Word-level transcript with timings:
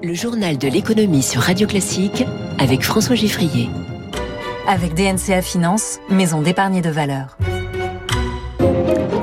Le 0.00 0.14
journal 0.14 0.58
de 0.58 0.68
l'économie 0.68 1.22
sur 1.22 1.40
Radio 1.40 1.66
Classique 1.66 2.24
avec 2.58 2.82
François 2.82 3.16
Giffrier. 3.16 3.68
Avec 4.68 4.94
DNCA 4.94 5.42
Finance, 5.42 5.98
maison 6.08 6.40
d'épargne 6.40 6.80
de 6.80 6.88
valeur. 6.88 7.36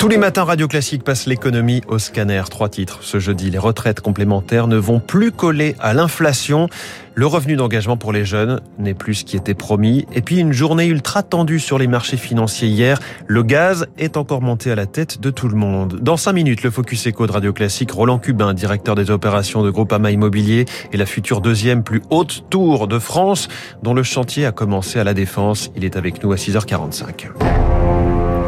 Tous 0.05 0.09
les 0.09 0.17
matins, 0.17 0.43
Radio 0.43 0.67
Classique 0.67 1.03
passe 1.03 1.25
l'économie 1.25 1.81
au 1.87 1.97
scanner. 1.97 2.43
Trois 2.51 2.69
titres. 2.69 2.99
Ce 3.01 3.17
jeudi, 3.17 3.49
les 3.49 3.57
retraites 3.57 4.01
complémentaires 4.01 4.67
ne 4.67 4.77
vont 4.77 4.99
plus 4.99 5.31
coller 5.31 5.75
à 5.79 5.95
l'inflation. 5.95 6.69
Le 7.15 7.25
revenu 7.25 7.55
d'engagement 7.55 7.97
pour 7.97 8.13
les 8.13 8.23
jeunes 8.23 8.61
n'est 8.77 8.93
plus 8.93 9.15
ce 9.15 9.25
qui 9.25 9.35
était 9.35 9.55
promis. 9.55 10.05
Et 10.13 10.21
puis 10.21 10.37
une 10.37 10.53
journée 10.53 10.85
ultra 10.85 11.23
tendue 11.23 11.59
sur 11.59 11.79
les 11.79 11.87
marchés 11.87 12.17
financiers 12.17 12.67
hier. 12.67 12.99
Le 13.25 13.41
gaz 13.41 13.87
est 13.97 14.15
encore 14.15 14.43
monté 14.43 14.69
à 14.69 14.75
la 14.75 14.85
tête 14.85 15.21
de 15.21 15.31
tout 15.31 15.47
le 15.47 15.55
monde. 15.55 15.97
Dans 15.99 16.17
cinq 16.17 16.33
minutes, 16.33 16.61
le 16.61 16.69
Focus 16.69 17.07
Eco 17.07 17.25
de 17.25 17.31
Radio 17.31 17.51
Classique, 17.51 17.89
Roland 17.89 18.19
Cubin, 18.19 18.53
directeur 18.53 18.93
des 18.93 19.09
opérations 19.09 19.63
de 19.63 19.71
Groupama 19.71 20.11
Immobilier 20.11 20.65
et 20.93 20.97
la 20.97 21.07
future 21.07 21.41
deuxième 21.41 21.81
plus 21.81 22.03
haute 22.11 22.45
tour 22.51 22.87
de 22.87 22.99
France, 22.99 23.47
dont 23.81 23.95
le 23.95 24.03
chantier 24.03 24.45
a 24.45 24.51
commencé 24.51 24.99
à 24.99 25.03
la 25.03 25.15
Défense. 25.15 25.71
Il 25.75 25.83
est 25.83 25.97
avec 25.97 26.23
nous 26.23 26.31
à 26.31 26.35
6h45. 26.35 27.29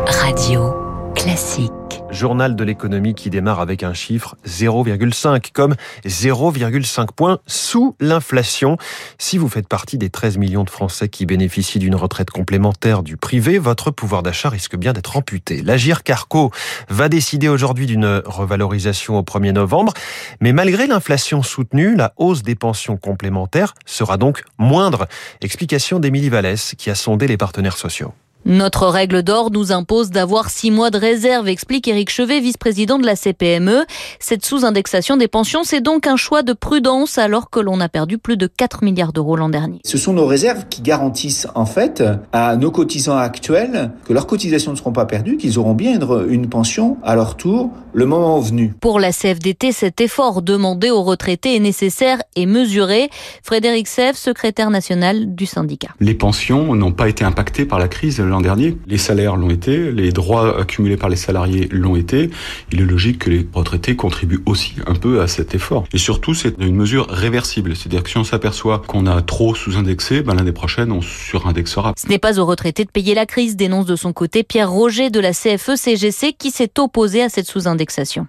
Radio 0.05 0.86
classique. 1.17 1.71
Journal 2.11 2.55
de 2.55 2.63
l'économie 2.63 3.15
qui 3.15 3.29
démarre 3.29 3.59
avec 3.59 3.83
un 3.83 3.93
chiffre 3.93 4.37
0,5 4.45 5.51
comme 5.51 5.75
0,5 6.05 7.07
points 7.15 7.39
sous 7.47 7.95
l'inflation. 7.99 8.77
Si 9.17 9.37
vous 9.37 9.49
faites 9.49 9.67
partie 9.67 9.97
des 9.97 10.09
13 10.09 10.37
millions 10.37 10.63
de 10.63 10.69
Français 10.69 11.09
qui 11.09 11.25
bénéficient 11.25 11.79
d'une 11.79 11.95
retraite 11.95 12.29
complémentaire 12.29 13.03
du 13.03 13.17
privé, 13.17 13.57
votre 13.57 13.91
pouvoir 13.91 14.23
d'achat 14.23 14.49
risque 14.49 14.77
bien 14.77 14.93
d'être 14.93 15.17
amputé. 15.17 15.61
L'Agir 15.63 16.03
Carco 16.03 16.51
va 16.87 17.09
décider 17.09 17.49
aujourd'hui 17.49 17.87
d'une 17.87 18.21
revalorisation 18.25 19.17
au 19.17 19.23
1er 19.23 19.51
novembre, 19.51 19.93
mais 20.39 20.53
malgré 20.53 20.87
l'inflation 20.87 21.41
soutenue, 21.41 21.95
la 21.95 22.13
hausse 22.17 22.43
des 22.43 22.55
pensions 22.55 22.95
complémentaires 22.95 23.73
sera 23.85 24.17
donc 24.17 24.43
moindre. 24.57 25.07
Explication 25.41 25.99
d'Émilie 25.99 26.29
Vallès 26.29 26.75
qui 26.77 26.89
a 26.89 26.95
sondé 26.95 27.27
les 27.27 27.37
partenaires 27.37 27.77
sociaux. 27.77 28.13
Notre 28.45 28.87
règle 28.87 29.23
d'or 29.23 29.51
nous 29.51 29.71
impose 29.71 30.09
d'avoir 30.09 30.49
six 30.49 30.71
mois 30.71 30.89
de 30.89 30.97
réserve, 30.97 31.49
explique 31.49 31.87
Éric 31.87 32.09
Chevet, 32.09 32.39
vice-président 32.39 32.97
de 32.97 33.05
la 33.05 33.15
CPME. 33.15 33.85
Cette 34.19 34.45
sous-indexation 34.45 35.17
des 35.17 35.27
pensions, 35.27 35.63
c'est 35.63 35.81
donc 35.81 36.07
un 36.07 36.15
choix 36.15 36.43
de 36.43 36.53
prudence 36.53 37.17
alors 37.17 37.49
que 37.49 37.59
l'on 37.59 37.81
a 37.81 37.89
perdu 37.89 38.17
plus 38.17 38.37
de 38.37 38.47
4 38.47 38.83
milliards 38.83 39.11
d'euros 39.11 39.35
l'an 39.35 39.49
dernier. 39.49 39.81
Ce 39.83 39.97
sont 39.97 40.13
nos 40.13 40.25
réserves 40.25 40.65
qui 40.69 40.81
garantissent 40.81 41.47
en 41.55 41.65
fait 41.65 42.03
à 42.31 42.55
nos 42.55 42.71
cotisants 42.71 43.17
actuels 43.17 43.91
que 44.05 44.13
leurs 44.13 44.27
cotisations 44.27 44.71
ne 44.71 44.77
seront 44.77 44.93
pas 44.93 45.05
perdues, 45.05 45.37
qu'ils 45.37 45.59
auront 45.59 45.73
bien 45.73 45.99
une 46.29 46.47
pension 46.47 46.97
à 47.03 47.15
leur 47.15 47.35
tour 47.35 47.71
le 47.93 48.05
moment 48.05 48.39
venu. 48.39 48.73
Pour 48.79 48.99
la 48.99 49.11
CFDT, 49.11 49.71
cet 49.71 49.99
effort 50.01 50.41
demandé 50.41 50.91
aux 50.91 51.03
retraités 51.03 51.55
est 51.55 51.59
nécessaire 51.59 52.21
et 52.35 52.45
mesuré. 52.45 53.09
Frédéric 53.43 53.87
Sèvres, 53.87 54.17
secrétaire 54.17 54.69
national 54.69 55.35
du 55.35 55.45
syndicat. 55.45 55.89
Les 55.99 56.13
pensions 56.13 56.75
n'ont 56.75 56.91
pas 56.91 57.09
été 57.09 57.23
impactées 57.23 57.65
par 57.65 57.79
la 57.79 57.87
crise 57.87 58.19
l'an 58.27 58.41
dernier. 58.41 58.77
Les 58.87 58.97
salaires 58.97 59.35
l'ont 59.35 59.49
été, 59.49 59.91
les 59.91 60.11
droits 60.11 60.59
accumulés 60.59 60.97
par 60.97 61.09
les 61.09 61.15
salariés 61.15 61.67
l'ont 61.71 61.95
été. 61.95 62.29
Il 62.71 62.81
est 62.81 62.85
logique 62.85 63.19
que 63.19 63.29
les 63.29 63.47
retraités 63.53 63.95
contribuent 63.95 64.41
aussi 64.45 64.75
un 64.85 64.95
peu 64.95 65.21
à 65.21 65.27
cet 65.27 65.55
effort. 65.55 65.85
Et 65.93 65.97
surtout, 65.97 66.33
c'est 66.33 66.55
une 66.59 66.75
mesure 66.75 67.07
réversible. 67.09 67.75
C'est-à-dire 67.75 68.03
que 68.03 68.09
si 68.09 68.17
on 68.17 68.23
s'aperçoit 68.23 68.81
qu'on 68.85 69.05
a 69.05 69.21
trop 69.21 69.55
sous-indexé, 69.55 70.21
ben 70.21 70.35
l'année 70.35 70.51
prochaine, 70.51 70.91
on 70.91 71.01
surindexera. 71.01 71.93
Ce 71.97 72.07
n'est 72.07 72.19
pas 72.19 72.39
aux 72.39 72.45
retraités 72.45 72.85
de 72.85 72.91
payer 72.91 73.15
la 73.15 73.25
crise, 73.25 73.55
dénonce 73.55 73.85
de 73.85 73.95
son 73.95 74.13
côté 74.13 74.43
Pierre 74.43 74.71
Roger 74.71 75.09
de 75.09 75.19
la 75.19 75.31
CFE-CGC 75.31 76.33
qui 76.37 76.51
s'est 76.51 76.79
opposé 76.79 77.21
à 77.23 77.29
cette 77.29 77.47
sous-indexation 77.47 78.27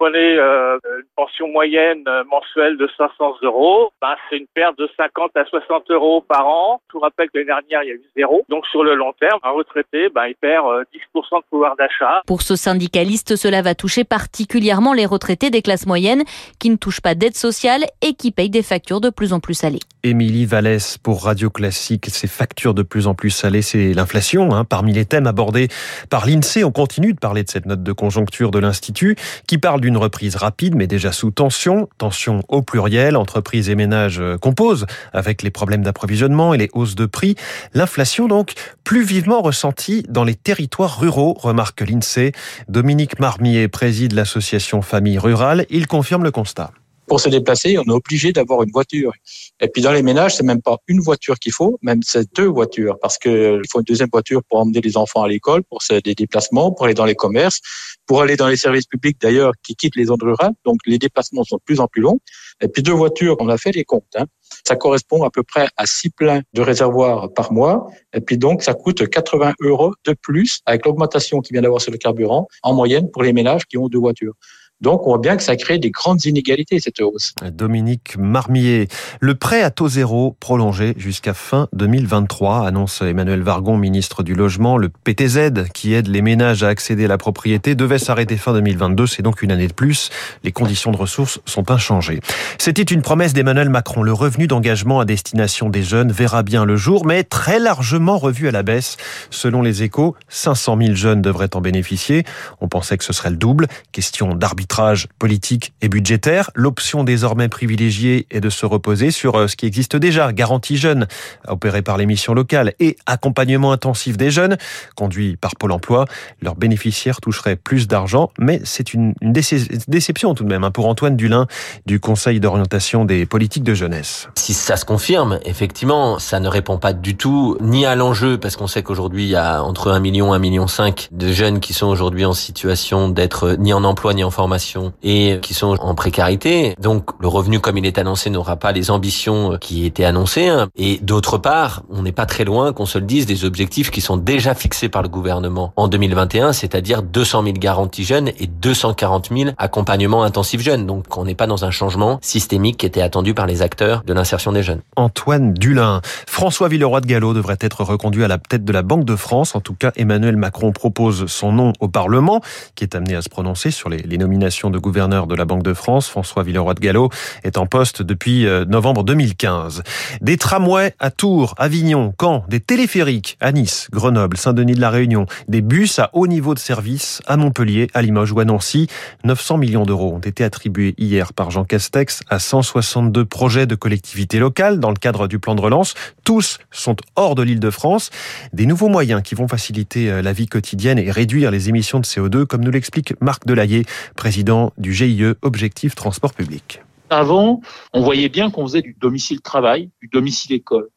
prenez 0.00 0.38
euh, 0.38 0.78
une 0.98 1.04
pension 1.14 1.46
moyenne 1.48 2.02
euh, 2.08 2.24
mensuelle 2.24 2.78
de 2.78 2.88
500 2.96 3.34
euros, 3.42 3.92
ben, 4.00 4.14
c'est 4.28 4.38
une 4.38 4.46
perte 4.54 4.78
de 4.78 4.88
50 4.96 5.30
à 5.36 5.44
60 5.44 5.90
euros 5.90 6.24
par 6.26 6.48
an. 6.48 6.80
Je 6.88 6.94
vous 6.94 7.00
rappelle 7.00 7.28
que 7.28 7.38
l'année 7.38 7.48
dernière, 7.48 7.82
il 7.82 7.88
y 7.88 7.92
a 7.92 7.94
eu 7.94 8.02
zéro. 8.16 8.42
Donc 8.48 8.66
sur 8.68 8.82
le 8.82 8.94
long 8.94 9.12
terme, 9.20 9.38
un 9.42 9.50
retraité, 9.50 10.08
ben, 10.08 10.26
il 10.26 10.34
perd 10.36 10.64
10% 10.64 10.64
euh, 10.64 11.38
de 11.38 11.44
pouvoir 11.50 11.76
d'achat. 11.76 12.22
Pour 12.26 12.40
ce 12.40 12.56
syndicaliste, 12.56 13.36
cela 13.36 13.60
va 13.60 13.74
toucher 13.74 14.04
particulièrement 14.04 14.94
les 14.94 15.04
retraités 15.04 15.50
des 15.50 15.60
classes 15.60 15.86
moyennes 15.86 16.22
qui 16.58 16.70
ne 16.70 16.76
touchent 16.76 17.02
pas 17.02 17.14
d'aide 17.14 17.36
sociale 17.36 17.84
et 18.00 18.14
qui 18.14 18.30
payent 18.30 18.48
des 18.48 18.62
factures 18.62 19.02
de 19.02 19.10
plus 19.10 19.34
en 19.34 19.40
plus 19.40 19.54
salées. 19.54 19.80
Émilie 20.02 20.46
Vallès 20.46 20.96
pour 20.96 21.24
Radio 21.24 21.50
Classique, 21.50 22.06
ces 22.06 22.26
factures 22.26 22.72
de 22.72 22.82
plus 22.82 23.06
en 23.06 23.14
plus 23.14 23.28
salées, 23.28 23.60
c'est 23.60 23.92
l'inflation. 23.92 24.54
Hein. 24.54 24.64
Parmi 24.64 24.94
les 24.94 25.04
thèmes 25.04 25.26
abordés 25.26 25.68
par 26.08 26.26
l'INSEE, 26.26 26.64
on 26.64 26.72
continue 26.72 27.12
de 27.12 27.18
parler 27.18 27.42
de 27.42 27.50
cette 27.50 27.66
note 27.66 27.82
de 27.82 27.92
conjoncture 27.92 28.50
de 28.50 28.58
l'Institut 28.58 29.16
qui 29.46 29.58
parle 29.58 29.82
du 29.82 29.89
une 29.90 29.98
reprise 29.98 30.36
rapide, 30.36 30.74
mais 30.74 30.86
déjà 30.86 31.12
sous 31.12 31.30
tension. 31.30 31.88
Tension 31.98 32.42
au 32.48 32.62
pluriel. 32.62 33.16
Entreprises 33.16 33.68
et 33.68 33.74
ménages 33.74 34.20
euh, 34.20 34.38
composent 34.38 34.86
avec 35.12 35.42
les 35.42 35.50
problèmes 35.50 35.82
d'approvisionnement 35.82 36.54
et 36.54 36.58
les 36.58 36.70
hausses 36.72 36.94
de 36.94 37.06
prix. 37.06 37.34
L'inflation, 37.74 38.28
donc, 38.28 38.54
plus 38.84 39.02
vivement 39.02 39.42
ressentie 39.42 40.04
dans 40.08 40.24
les 40.24 40.34
territoires 40.34 40.98
ruraux, 40.98 41.34
remarque 41.38 41.82
l'INSEE. 41.82 42.32
Dominique 42.68 43.18
Marmier 43.18 43.68
préside 43.68 44.12
l'association 44.12 44.80
Famille 44.80 45.18
Rurale. 45.18 45.66
Il 45.68 45.86
confirme 45.86 46.24
le 46.24 46.30
constat 46.30 46.70
pour 47.10 47.20
se 47.20 47.28
déplacer, 47.28 47.76
on 47.76 47.82
est 47.82 47.90
obligé 47.90 48.32
d'avoir 48.32 48.62
une 48.62 48.70
voiture. 48.70 49.12
Et 49.60 49.66
puis 49.66 49.82
dans 49.82 49.90
les 49.90 50.04
ménages, 50.04 50.36
c'est 50.36 50.44
même 50.44 50.62
pas 50.62 50.76
une 50.86 51.00
voiture 51.00 51.40
qu'il 51.40 51.50
faut, 51.50 51.76
même 51.82 51.98
c'est 52.04 52.32
deux 52.36 52.46
voitures, 52.46 53.00
parce 53.02 53.18
que 53.18 53.60
il 53.60 53.68
faut 53.68 53.80
une 53.80 53.84
deuxième 53.84 54.10
voiture 54.12 54.42
pour 54.48 54.60
emmener 54.60 54.80
les 54.80 54.96
enfants 54.96 55.24
à 55.24 55.28
l'école, 55.28 55.64
pour 55.64 55.80
des 55.90 56.14
déplacements, 56.14 56.70
pour 56.70 56.84
aller 56.84 56.94
dans 56.94 57.04
les 57.04 57.16
commerces, 57.16 57.58
pour 58.06 58.22
aller 58.22 58.36
dans 58.36 58.46
les 58.46 58.56
services 58.56 58.86
publics 58.86 59.20
d'ailleurs 59.20 59.54
qui 59.64 59.74
quittent 59.74 59.96
les 59.96 60.04
zones 60.04 60.22
rurales. 60.22 60.52
Donc 60.64 60.78
les 60.86 60.98
déplacements 60.98 61.42
sont 61.42 61.56
de 61.56 61.62
plus 61.64 61.80
en 61.80 61.88
plus 61.88 62.00
longs. 62.00 62.20
Et 62.60 62.68
puis 62.68 62.84
deux 62.84 62.92
voitures, 62.92 63.34
on 63.40 63.48
a 63.48 63.58
fait 63.58 63.72
les 63.72 63.84
comptes. 63.84 64.14
Hein. 64.16 64.26
Ça 64.64 64.76
correspond 64.76 65.24
à 65.24 65.30
peu 65.30 65.42
près 65.42 65.66
à 65.76 65.86
six 65.86 66.10
pleins 66.10 66.42
de 66.54 66.62
réservoirs 66.62 67.32
par 67.32 67.52
mois. 67.52 67.88
Et 68.14 68.20
puis 68.20 68.38
donc, 68.38 68.62
ça 68.62 68.74
coûte 68.74 69.08
80 69.08 69.54
euros 69.62 69.94
de 70.04 70.14
plus 70.22 70.60
avec 70.64 70.86
l'augmentation 70.86 71.40
qui 71.40 71.52
vient 71.52 71.62
d'avoir 71.62 71.80
sur 71.80 71.90
le 71.90 71.98
carburant 71.98 72.46
en 72.62 72.72
moyenne 72.72 73.10
pour 73.10 73.24
les 73.24 73.32
ménages 73.32 73.66
qui 73.66 73.78
ont 73.78 73.88
deux 73.88 73.98
voitures. 73.98 74.34
Donc, 74.80 75.06
on 75.06 75.10
voit 75.10 75.18
bien 75.18 75.36
que 75.36 75.42
ça 75.42 75.56
crée 75.56 75.78
des 75.78 75.90
grandes 75.90 76.24
inégalités, 76.24 76.80
cette 76.80 77.00
hausse. 77.02 77.34
Dominique 77.52 78.16
Marmier. 78.16 78.88
Le 79.20 79.34
prêt 79.34 79.60
à 79.62 79.70
taux 79.70 79.90
zéro 79.90 80.36
prolongé 80.40 80.94
jusqu'à 80.96 81.34
fin 81.34 81.68
2023, 81.74 82.66
annonce 82.66 83.02
Emmanuel 83.02 83.42
Vargon, 83.42 83.76
ministre 83.76 84.22
du 84.22 84.34
Logement. 84.34 84.78
Le 84.78 84.88
PTZ, 84.88 85.68
qui 85.74 85.92
aide 85.92 86.08
les 86.08 86.22
ménages 86.22 86.62
à 86.62 86.68
accéder 86.68 87.04
à 87.04 87.08
la 87.08 87.18
propriété, 87.18 87.74
devait 87.74 87.98
s'arrêter 87.98 88.38
fin 88.38 88.54
2022. 88.54 89.06
C'est 89.06 89.20
donc 89.20 89.42
une 89.42 89.52
année 89.52 89.68
de 89.68 89.74
plus. 89.74 90.08
Les 90.44 90.52
conditions 90.52 90.92
de 90.92 90.96
ressources 90.96 91.40
sont 91.44 91.70
inchangées. 91.70 92.20
C'était 92.56 92.80
une 92.82 93.02
promesse 93.02 93.34
d'Emmanuel 93.34 93.68
Macron. 93.68 94.02
Le 94.02 94.14
revenu 94.14 94.46
d'engagement 94.46 94.98
à 95.00 95.04
destination 95.04 95.68
des 95.68 95.82
jeunes 95.82 96.10
verra 96.10 96.42
bien 96.42 96.64
le 96.64 96.76
jour, 96.76 97.04
mais 97.04 97.22
très 97.22 97.58
largement 97.58 98.16
revu 98.16 98.48
à 98.48 98.50
la 98.50 98.62
baisse. 98.62 98.96
Selon 99.28 99.60
les 99.60 99.82
échos, 99.82 100.16
500 100.30 100.78
000 100.80 100.94
jeunes 100.94 101.20
devraient 101.20 101.54
en 101.54 101.60
bénéficier. 101.60 102.24
On 102.62 102.68
pensait 102.68 102.96
que 102.96 103.04
ce 103.04 103.12
serait 103.12 103.30
le 103.30 103.36
double. 103.36 103.66
Question 103.92 104.34
d'arbitrage 104.34 104.69
politique 105.18 105.72
et 105.82 105.88
budgétaire. 105.88 106.50
L'option 106.54 107.04
désormais 107.04 107.48
privilégiée 107.48 108.26
est 108.30 108.40
de 108.40 108.50
se 108.50 108.66
reposer 108.66 109.10
sur 109.10 109.36
euh, 109.36 109.46
ce 109.48 109.56
qui 109.56 109.66
existe 109.66 109.96
déjà, 109.96 110.32
garantie 110.32 110.76
jeune, 110.76 111.06
opérée 111.48 111.82
par 111.82 111.96
les 111.96 112.06
missions 112.06 112.34
locales, 112.34 112.74
et 112.80 112.96
accompagnement 113.06 113.72
intensif 113.72 114.16
des 114.16 114.30
jeunes, 114.30 114.56
conduit 114.96 115.36
par 115.36 115.56
Pôle 115.56 115.72
emploi. 115.72 116.04
Leurs 116.40 116.54
bénéficiaires 116.54 117.20
toucheraient 117.20 117.56
plus 117.56 117.88
d'argent, 117.88 118.30
mais 118.38 118.60
c'est 118.64 118.94
une, 118.94 119.14
déception 119.22 120.34
tout 120.34 120.44
de 120.44 120.48
même 120.48 120.64
hein, 120.64 120.70
pour 120.70 120.86
Antoine 120.86 121.16
Dulin 121.16 121.46
du 121.86 122.00
Conseil 122.00 122.40
d'orientation 122.40 123.04
des 123.04 123.26
politiques 123.26 123.64
de 123.64 123.74
jeunesse. 123.74 124.28
Si 124.36 124.54
ça 124.54 124.76
se 124.76 124.84
confirme, 124.84 125.40
effectivement, 125.44 126.18
ça 126.18 126.40
ne 126.40 126.48
répond 126.48 126.78
pas 126.78 126.92
du 126.92 127.16
tout 127.16 127.56
ni 127.60 127.86
à 127.86 127.94
l'enjeu, 127.94 128.38
parce 128.38 128.56
qu'on 128.56 128.66
sait 128.66 128.82
qu'aujourd'hui, 128.82 129.24
il 129.24 129.30
y 129.30 129.36
a 129.36 129.62
entre 129.62 129.90
1 129.90 130.00
million 130.00 130.32
et 130.32 130.36
1 130.36 130.38
million 130.38 130.66
5 130.66 131.08
de 131.12 131.32
jeunes 131.32 131.60
qui 131.60 131.74
sont 131.74 131.86
aujourd'hui 131.86 132.24
en 132.24 132.32
situation 132.32 133.08
d'être 133.08 133.56
ni 133.58 133.72
en 133.72 133.84
emploi 133.84 134.14
ni 134.14 134.24
en 134.24 134.30
formation 134.30 134.59
et 135.02 135.38
qui 135.42 135.54
sont 135.54 135.76
en 135.80 135.94
précarité. 135.94 136.74
Donc 136.80 137.10
le 137.20 137.28
revenu 137.28 137.60
comme 137.60 137.78
il 137.78 137.86
est 137.86 137.98
annoncé 137.98 138.30
n'aura 138.30 138.56
pas 138.56 138.72
les 138.72 138.90
ambitions 138.90 139.58
qui 139.60 139.86
étaient 139.86 140.04
annoncées. 140.04 140.48
Hein. 140.48 140.68
Et 140.76 140.98
d'autre 140.98 141.38
part, 141.38 141.82
on 141.90 142.02
n'est 142.02 142.12
pas 142.12 142.26
très 142.26 142.44
loin 142.44 142.72
qu'on 142.72 142.86
se 142.86 142.98
le 142.98 143.04
dise 143.04 143.26
des 143.26 143.44
objectifs 143.44 143.90
qui 143.90 144.00
sont 144.00 144.16
déjà 144.16 144.54
fixés 144.54 144.88
par 144.88 145.02
le 145.02 145.08
gouvernement 145.08 145.72
en 145.76 145.88
2021, 145.88 146.52
c'est-à-dire 146.52 147.02
200 147.02 147.44
000 147.44 147.54
garanties 147.54 148.04
jeunes 148.04 148.28
et 148.38 148.46
240 148.46 149.30
000 149.36 149.50
accompagnements 149.58 150.22
intensifs 150.22 150.60
jeunes. 150.60 150.86
Donc 150.86 151.16
on 151.16 151.24
n'est 151.24 151.34
pas 151.34 151.46
dans 151.46 151.64
un 151.64 151.70
changement 151.70 152.18
systémique 152.22 152.78
qui 152.78 152.86
était 152.86 153.02
attendu 153.02 153.34
par 153.34 153.46
les 153.46 153.62
acteurs 153.62 154.02
de 154.06 154.12
l'insertion 154.12 154.52
des 154.52 154.62
jeunes. 154.62 154.80
Antoine 154.96 155.54
Dulin. 155.54 156.00
François 156.26 156.68
Villeroy 156.68 157.00
de 157.00 157.06
Gallo 157.06 157.34
devrait 157.34 157.58
être 157.60 157.84
reconduit 157.84 158.24
à 158.24 158.28
la 158.28 158.38
tête 158.38 158.64
de 158.64 158.72
la 158.72 158.82
Banque 158.82 159.04
de 159.04 159.16
France. 159.16 159.54
En 159.54 159.60
tout 159.60 159.74
cas, 159.74 159.92
Emmanuel 159.96 160.36
Macron 160.36 160.72
propose 160.72 161.26
son 161.26 161.52
nom 161.52 161.72
au 161.80 161.88
Parlement, 161.88 162.40
qui 162.74 162.84
est 162.84 162.94
amené 162.94 163.14
à 163.14 163.22
se 163.22 163.28
prononcer 163.28 163.70
sur 163.70 163.88
les, 163.88 163.98
les 163.98 164.18
nominations 164.18 164.49
de 164.50 164.78
gouverneur 164.78 165.28
de 165.28 165.36
la 165.36 165.44
Banque 165.44 165.62
de 165.62 165.72
France. 165.74 166.08
François 166.08 166.42
Villeroy 166.42 166.74
de 166.74 166.80
Gallo 166.80 167.08
est 167.44 167.56
en 167.56 167.66
poste 167.66 168.02
depuis 168.02 168.46
euh, 168.46 168.64
novembre 168.64 169.04
2015. 169.04 169.84
Des 170.20 170.36
tramways 170.36 170.92
à 170.98 171.12
Tours, 171.12 171.54
Avignon, 171.56 172.12
Caen, 172.20 172.44
des 172.48 172.58
téléphériques 172.58 173.36
à 173.40 173.52
Nice, 173.52 173.86
Grenoble, 173.92 174.36
Saint-Denis 174.36 174.74
de 174.74 174.80
la 174.80 174.90
Réunion, 174.90 175.26
des 175.46 175.60
bus 175.60 176.00
à 176.00 176.10
haut 176.14 176.26
niveau 176.26 176.54
de 176.54 176.58
service 176.58 177.22
à 177.28 177.36
Montpellier, 177.36 177.86
à 177.94 178.02
Limoges 178.02 178.32
ou 178.32 178.40
à 178.40 178.44
Nancy. 178.44 178.88
900 179.22 179.58
millions 179.58 179.84
d'euros 179.84 180.14
ont 180.14 180.18
été 180.18 180.42
attribués 180.42 180.94
hier 180.98 181.32
par 181.32 181.52
Jean 181.52 181.64
Castex 181.64 182.22
à 182.28 182.40
162 182.40 183.24
projets 183.24 183.66
de 183.68 183.76
collectivités 183.76 184.40
locales 184.40 184.80
dans 184.80 184.90
le 184.90 184.96
cadre 184.96 185.28
du 185.28 185.38
plan 185.38 185.54
de 185.54 185.60
relance. 185.60 185.94
Tous 186.24 186.58
sont 186.72 186.96
hors 187.14 187.36
de 187.36 187.42
l'île 187.44 187.60
de 187.60 187.70
France. 187.70 188.10
Des 188.52 188.66
nouveaux 188.66 188.88
moyens 188.88 189.22
qui 189.22 189.36
vont 189.36 189.46
faciliter 189.46 190.10
euh, 190.10 190.22
la 190.22 190.32
vie 190.32 190.48
quotidienne 190.48 190.98
et 190.98 191.12
réduire 191.12 191.52
les 191.52 191.68
émissions 191.68 192.00
de 192.00 192.04
CO2, 192.04 192.46
comme 192.46 192.64
nous 192.64 192.72
l'explique 192.72 193.14
Marc 193.20 193.46
Delayer, 193.46 193.86
président 194.16 194.39
du 194.78 194.94
GIE 194.94 195.24
Objectif 195.42 195.94
Transport 195.94 196.34
Public. 196.34 196.82
Avant, 197.10 197.60
on 197.92 198.00
voyait 198.00 198.28
bien 198.28 198.50
qu'on 198.50 198.66
faisait 198.66 198.82
du 198.82 198.96
domicile 198.98 199.40
travail, 199.40 199.90
du 200.00 200.08
domicile 200.08 200.52
école. 200.52 200.88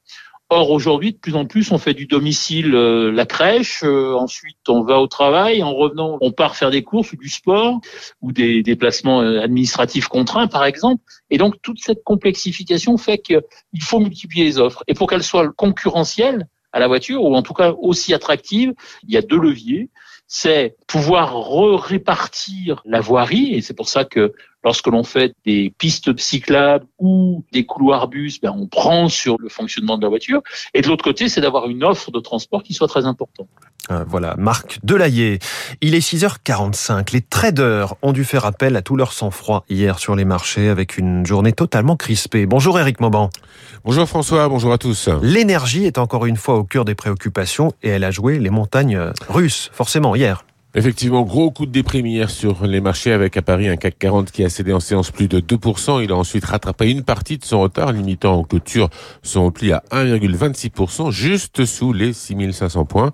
Or 0.49 0.69
aujourd'hui, 0.69 1.13
de 1.13 1.17
plus 1.17 1.35
en 1.35 1.45
plus, 1.45 1.71
on 1.71 1.79
fait 1.79 1.95
du 1.95 2.05
domicile 2.05 2.75
euh, 2.75 3.11
la 3.11 3.25
crèche, 3.25 3.81
euh, 3.83 4.13
ensuite 4.13 4.57
on 4.67 4.83
va 4.83 4.99
au 4.99 5.07
travail, 5.07 5.63
en 5.63 5.73
revenant, 5.73 6.19
on 6.21 6.31
part 6.31 6.55
faire 6.55 6.69
des 6.69 6.83
courses 6.83 7.11
ou 7.13 7.15
du 7.15 7.29
sport 7.29 7.79
ou 8.21 8.31
des 8.31 8.61
déplacements 8.61 9.21
administratifs 9.21 10.07
contraints, 10.07 10.47
par 10.47 10.65
exemple. 10.65 11.01
Et 11.31 11.37
donc 11.37 11.55
toute 11.63 11.79
cette 11.79 12.03
complexification 12.03 12.97
fait 12.97 13.17
qu'il 13.17 13.41
faut 13.81 13.99
multiplier 13.99 14.45
les 14.45 14.59
offres. 14.59 14.83
Et 14.87 14.93
pour 14.93 15.09
qu'elles 15.09 15.23
soient 15.23 15.51
concurrentielles, 15.55 16.47
à 16.73 16.79
la 16.79 16.87
voiture, 16.87 17.23
ou 17.23 17.35
en 17.35 17.43
tout 17.43 17.53
cas 17.53 17.71
aussi 17.71 18.13
attractive, 18.13 18.73
il 19.07 19.13
y 19.13 19.17
a 19.17 19.21
deux 19.21 19.39
leviers. 19.39 19.89
C'est 20.35 20.75
pouvoir 20.87 21.35
répartir 21.77 22.81
la 22.85 23.01
voirie, 23.01 23.53
et 23.53 23.61
c'est 23.61 23.75
pour 23.75 23.87
ça 23.87 24.03
que 24.03 24.33
lorsque 24.63 24.87
l'on 24.87 25.03
fait 25.03 25.35
des 25.45 25.73
pistes 25.77 26.17
cyclables 26.19 26.85
ou 26.99 27.43
des 27.51 27.65
couloirs 27.65 28.07
bus, 28.07 28.39
ben 28.39 28.53
on 28.55 28.67
prend 28.67 29.09
sur 29.09 29.37
le 29.39 29.49
fonctionnement 29.49 29.97
de 29.97 30.03
la 30.03 30.09
voiture. 30.09 30.41
Et 30.73 30.81
de 30.81 30.87
l'autre 30.87 31.03
côté, 31.03 31.29
c'est 31.29 31.41
d'avoir 31.41 31.69
une 31.69 31.83
offre 31.83 32.11
de 32.11 32.19
transport 32.19 32.63
qui 32.63 32.73
soit 32.73 32.87
très 32.87 33.05
importante. 33.05 33.47
Euh, 33.91 34.05
voilà, 34.07 34.35
Marc 34.37 34.79
Delayer. 34.83 35.39
Il 35.81 35.93
est 35.95 35.99
6h45. 35.99 37.11
Les 37.11 37.21
traders 37.21 37.95
ont 38.01 38.13
dû 38.13 38.23
faire 38.23 38.45
appel 38.45 38.75
à 38.77 38.81
tout 38.81 38.95
leur 38.95 39.11
sang-froid 39.11 39.65
hier 39.69 39.99
sur 39.99 40.15
les 40.15 40.25
marchés 40.25 40.69
avec 40.69 40.97
une 40.97 41.25
journée 41.25 41.51
totalement 41.51 41.97
crispée. 41.97 42.45
Bonjour 42.45 42.79
Eric 42.79 43.01
Mauban. 43.01 43.29
Bonjour 43.83 44.07
François, 44.07 44.47
bonjour 44.47 44.71
à 44.71 44.77
tous. 44.77 45.09
L'énergie 45.21 45.85
est 45.85 45.97
encore 45.97 46.25
une 46.25 46.37
fois 46.37 46.55
au 46.55 46.63
cœur 46.63 46.85
des 46.85 46.95
préoccupations 46.95 47.73
et 47.83 47.89
elle 47.89 48.05
a 48.05 48.11
joué 48.11 48.39
les 48.39 48.49
montagnes 48.49 49.11
russes, 49.27 49.69
forcément, 49.73 50.15
hier. 50.15 50.45
Effectivement, 50.75 51.21
gros 51.21 51.51
coup 51.51 51.67
de 51.67 51.71
déprime 51.71 52.07
hier 52.07 52.31
sur 52.31 52.65
les 52.65 52.81
marchés 52.81 53.11
avec 53.11 53.37
à 53.37 53.43
Paris 53.43 53.69
un 53.69 53.75
CAC 53.75 53.99
40 53.99 54.31
qui 54.31 54.43
a 54.43 54.49
cédé 54.49 54.73
en 54.73 54.79
séance 54.79 55.11
plus 55.11 55.27
de 55.27 55.39
2%. 55.39 56.03
Il 56.03 56.11
a 56.11 56.15
ensuite 56.15 56.45
rattrapé 56.45 56.89
une 56.89 57.03
partie 57.03 57.37
de 57.37 57.45
son 57.45 57.59
retard, 57.59 57.91
limitant 57.91 58.39
en 58.39 58.43
clôture 58.43 58.89
son 59.21 59.45
repli 59.45 59.71
à 59.71 59.83
1,26%, 59.91 61.11
juste 61.11 61.65
sous 61.65 61.93
les 61.93 62.11
6500 62.11 62.85
points. 62.85 63.11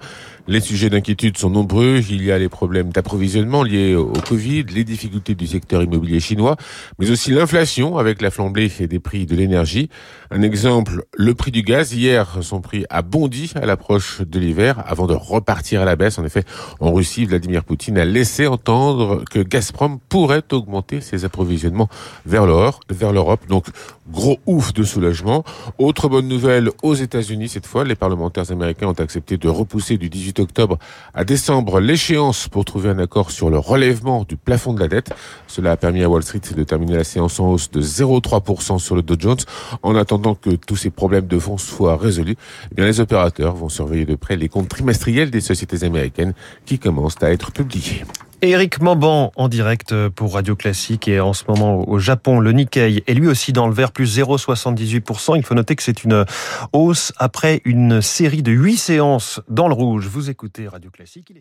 Les 0.48 0.62
sujets 0.62 0.90
d'inquiétude 0.90 1.38
sont 1.38 1.50
nombreux. 1.50 2.00
Il 2.10 2.24
y 2.24 2.32
a 2.32 2.40
les 2.40 2.48
problèmes 2.48 2.92
d'approvisionnement 2.92 3.62
liés 3.62 3.94
au 3.94 4.14
Covid, 4.14 4.64
les 4.74 4.86
difficultés 4.86 5.36
du 5.36 5.46
secteur 5.46 5.84
immobilier 5.84 6.22
chinois, 6.22 6.56
mais 6.98 7.12
aussi 7.12 7.32
l'inflation 7.32 7.98
avec 7.98 8.22
la 8.22 8.32
flambée 8.32 8.72
des 8.80 9.00
prix 9.00 9.26
de 9.26 9.36
l'énergie. 9.36 9.90
Un 10.32 10.44
exemple, 10.44 11.04
le 11.14 11.36
prix 11.36 11.52
du 11.52 11.62
gaz. 11.62 11.94
Hier, 11.94 12.38
son 12.42 12.62
prix 12.62 12.86
a 12.90 13.02
bondi 13.02 13.52
à 13.62 13.66
l'approche 13.66 14.22
de 14.22 14.40
l'hiver 14.40 14.82
avant 14.88 15.08
de 15.08 15.14
repartir 15.14 15.82
à 15.82 15.86
la 15.86 15.98
baisse. 15.98 16.18
En 16.18 16.26
effet, 16.26 16.46
en 16.80 16.94
Russie, 16.94 17.26
Vladimir 17.26 17.49
Poutine 17.66 17.98
a 17.98 18.06
laissé 18.06 18.48
entendre 18.48 19.24
que 19.30 19.40
Gazprom 19.40 20.00
pourrait 20.10 20.44
augmenter 20.52 21.02
ses 21.02 21.26
approvisionnements 21.26 21.90
vers 22.26 22.46
l'Europe. 22.46 23.48
Donc, 23.48 23.66
gros 24.12 24.40
ouf 24.46 24.74
de 24.74 24.84
soulagement. 24.84 25.44
Autre 25.78 26.10
bonne 26.10 26.28
nouvelle 26.28 26.72
aux 26.84 26.96
États-Unis 26.96 27.50
cette 27.50 27.66
fois, 27.66 27.84
les 27.84 27.96
parlementaires 27.96 28.52
américains 28.52 28.88
ont 28.88 28.94
accepté 28.94 29.38
de 29.38 29.48
repousser 29.48 29.98
du 29.98 30.10
18 30.10 30.40
octobre 30.40 30.80
à 31.14 31.24
décembre 31.24 31.80
l'échéance 31.80 32.48
pour 32.48 32.66
trouver 32.66 32.90
un 32.90 33.00
accord 33.00 33.32
sur 33.32 33.50
le 33.50 33.58
relèvement 33.58 34.26
du 34.28 34.36
plafond 34.36 34.74
de 34.74 34.80
la 34.80 34.88
dette. 34.88 35.14
Cela 35.48 35.72
a 35.72 35.78
permis 35.78 36.04
à 36.04 36.10
Wall 36.10 36.24
Street 36.24 36.42
de 36.56 36.64
terminer 36.64 36.96
la 36.96 37.04
séance 37.04 37.40
en 37.40 37.52
hausse 37.52 37.72
de 37.72 37.82
0,3% 37.82 38.80
sur 38.80 38.96
le 38.96 39.02
Dow 39.02 39.16
Jones. 39.18 39.38
En 39.84 39.96
attendant 39.96 40.36
que 40.36 40.52
tous 40.52 40.76
ces 40.76 40.90
problèmes 40.90 41.28
de 41.28 41.40
fonds 41.40 41.58
soient 41.58 41.98
résolus, 41.98 42.36
eh 42.72 42.76
bien 42.76 42.86
les 42.86 43.00
opérateurs 43.00 43.56
vont 43.56 43.70
surveiller 43.70 44.06
de 44.06 44.16
près 44.16 44.36
les 44.36 44.50
comptes 44.50 44.70
trimestriels 44.70 45.32
des 45.32 45.42
sociétés 45.42 45.84
américaines 45.84 46.34
qui 46.66 46.80
commencent 46.80 47.22
à 47.22 47.32
être 47.32 47.39
publiés. 47.48 48.04
Éric 48.42 48.82
Mamban 48.82 49.34
en 49.36 49.50
direct 49.50 49.94
pour 50.10 50.36
Radio 50.36 50.56
Classique 50.56 51.10
et 51.10 51.20
en 51.20 51.34
ce 51.34 51.44
moment 51.50 51.88
au 51.90 52.00
Japon, 52.00 52.40
le 52.40 52.54
Nikkei 52.54 53.04
est 53.06 53.14
lui 53.14 53.28
aussi 53.28 53.52
dans 53.52 53.68
le 53.68 53.74
vert, 53.74 53.92
plus 53.92 54.18
0,78%. 54.18 55.36
Il 55.36 55.44
faut 55.44 55.56
noter 55.56 55.76
que 55.76 55.84
c'est 55.84 56.06
une 56.06 56.26
hausse 56.72 57.12
après 57.18 57.62
une 57.66 58.02
série 58.02 58.42
de 58.42 58.54
huit 58.54 58.78
séances 58.78 59.42
dans 59.50 59.68
le 59.68 59.74
rouge. 59.74 60.08
Vous 60.08 60.30
écoutez 60.30 60.70
Radio 60.70 60.90
Classique. 60.90 61.34